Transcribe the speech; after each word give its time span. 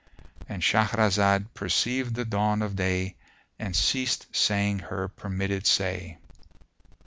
"—And 0.49 0.63
Shahrazad 0.63 1.53
perceived 1.53 2.15
the 2.15 2.25
dawn 2.25 2.63
of 2.63 2.75
day 2.75 3.17
and 3.59 3.75
ceased 3.75 4.35
saying 4.35 4.79
her 4.79 5.09
permitted 5.09 5.67
say. 5.67 6.17